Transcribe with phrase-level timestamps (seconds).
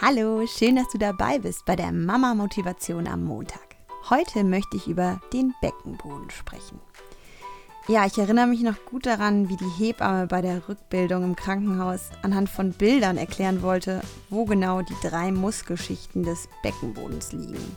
[0.00, 3.74] Hallo, schön, dass du dabei bist bei der Mama Motivation am Montag.
[4.08, 6.78] Heute möchte ich über den Beckenboden sprechen.
[7.88, 12.10] Ja, ich erinnere mich noch gut daran, wie die Hebamme bei der Rückbildung im Krankenhaus
[12.22, 14.00] anhand von Bildern erklären wollte,
[14.30, 17.76] wo genau die drei Muskelschichten des Beckenbodens liegen.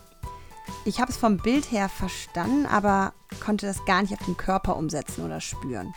[0.86, 3.14] Ich habe es vom Bild her verstanden, aber
[3.44, 5.92] konnte das gar nicht auf den Körper umsetzen oder spüren.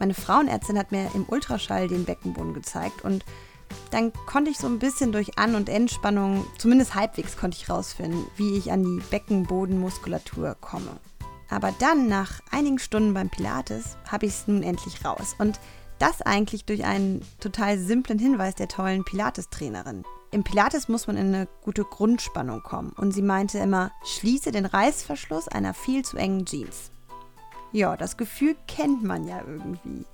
[0.00, 3.24] Meine Frauenärztin hat mir im Ultraschall den Beckenboden gezeigt und
[3.90, 8.26] dann konnte ich so ein bisschen durch An- und Entspannung, zumindest halbwegs konnte ich rausfinden,
[8.36, 10.98] wie ich an die Beckenbodenmuskulatur komme.
[11.50, 15.36] Aber dann, nach einigen Stunden beim Pilates, habe ich es nun endlich raus.
[15.38, 15.60] Und
[15.98, 20.04] das eigentlich durch einen total simplen Hinweis der tollen Pilates-Trainerin.
[20.32, 22.90] Im Pilates muss man in eine gute Grundspannung kommen.
[22.96, 26.90] Und sie meinte immer, schließe den Reißverschluss einer viel zu engen Jeans.
[27.70, 30.04] Ja, das Gefühl kennt man ja irgendwie.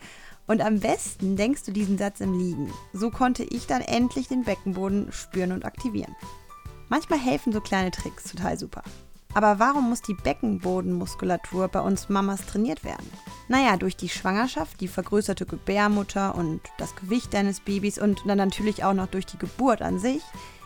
[0.51, 2.73] Und am besten denkst du diesen Satz im Liegen.
[2.93, 6.17] So konnte ich dann endlich den Beckenboden spüren und aktivieren.
[6.89, 8.83] Manchmal helfen so kleine Tricks total super.
[9.33, 13.09] Aber warum muss die Beckenbodenmuskulatur bei uns Mamas trainiert werden?
[13.47, 18.83] Naja, durch die Schwangerschaft, die vergrößerte Gebärmutter und das Gewicht deines Babys und dann natürlich
[18.83, 20.23] auch noch durch die Geburt an sich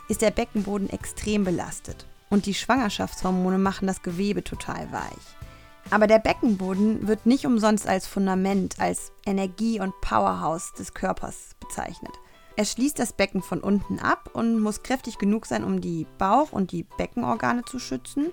[0.09, 2.07] ist der Beckenboden extrem belastet.
[2.31, 5.44] Und die Schwangerschaftshormone machen das Gewebe total weich.
[5.91, 12.11] Aber der Beckenboden wird nicht umsonst als Fundament, als Energie- und Powerhouse des Körpers bezeichnet.
[12.57, 16.53] Er schließt das Becken von unten ab und muss kräftig genug sein, um die Bauch-
[16.53, 18.27] und die Beckenorgane zu schützen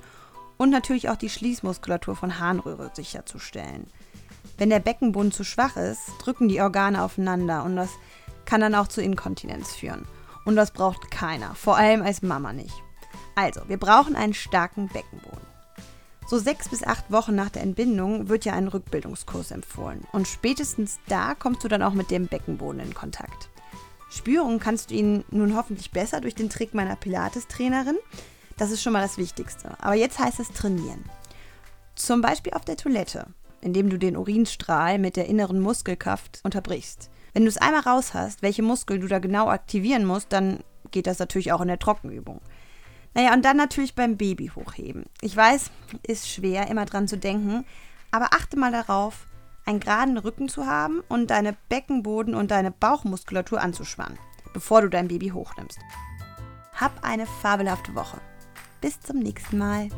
[0.59, 3.89] und natürlich auch die Schließmuskulatur von Harnröhre sicherzustellen.
[4.59, 7.91] Wenn der Beckenboden zu schwach ist, drücken die Organe aufeinander und das
[8.45, 10.07] kann dann auch zu Inkontinenz führen.
[10.45, 12.75] Und das braucht keiner, vor allem als Mama nicht.
[13.35, 15.42] Also, wir brauchen einen starken Beckenboden.
[16.27, 20.03] So sechs bis acht Wochen nach der Entbindung wird ja ein Rückbildungskurs empfohlen.
[20.13, 23.51] Und spätestens da kommst du dann auch mit dem Beckenboden in Kontakt.
[24.11, 27.97] Spüren kannst du ihn nun hoffentlich besser durch den Trick meiner Pilates-Trainerin.
[28.57, 29.77] Das ist schon mal das Wichtigste.
[29.81, 31.05] Aber jetzt heißt es trainieren.
[31.95, 33.27] Zum Beispiel auf der Toilette,
[33.61, 37.11] indem du den Urinstrahl mit der inneren Muskelkraft unterbrichst.
[37.33, 41.07] Wenn du es einmal raus hast, welche Muskel du da genau aktivieren musst, dann geht
[41.07, 42.41] das natürlich auch in der Trockenübung.
[43.15, 45.05] Naja, und dann natürlich beim Baby hochheben.
[45.21, 45.71] Ich weiß,
[46.07, 47.65] ist schwer, immer dran zu denken,
[48.11, 49.27] aber achte mal darauf,
[49.67, 54.19] einen geraden Rücken zu haben und deine Beckenboden und deine Bauchmuskulatur anzuspannen,
[54.53, 55.79] bevor du dein Baby hochnimmst.
[56.75, 58.19] Hab eine fabelhafte Woche.
[58.81, 59.89] Bis zum nächsten Mal.